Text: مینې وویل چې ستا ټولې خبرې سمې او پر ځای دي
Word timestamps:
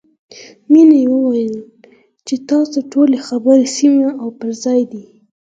مینې 0.71 1.01
وویل 1.13 1.55
چې 2.25 2.33
ستا 2.41 2.57
ټولې 2.91 3.17
خبرې 3.27 3.65
سمې 3.75 4.07
او 4.21 4.27
پر 4.39 4.49
ځای 4.63 4.81
دي 4.91 5.03